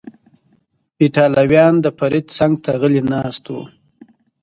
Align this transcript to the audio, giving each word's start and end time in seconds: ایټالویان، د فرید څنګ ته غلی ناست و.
ایټالویان، 1.01 1.73
د 1.81 1.85
فرید 1.97 2.25
څنګ 2.37 2.53
ته 2.63 2.71
غلی 2.81 3.01
ناست 3.11 3.45
و. 3.53 3.55